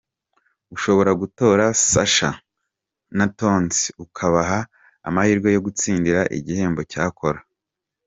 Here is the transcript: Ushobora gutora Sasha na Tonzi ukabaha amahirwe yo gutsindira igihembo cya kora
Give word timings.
Ushobora 0.75 1.11
gutora 1.21 1.63
Sasha 1.91 2.29
na 3.17 3.25
Tonzi 3.37 3.83
ukabaha 4.05 4.59
amahirwe 5.07 5.49
yo 5.55 5.61
gutsindira 5.65 6.21
igihembo 6.37 6.81
cya 6.93 7.05
kora 7.19 7.41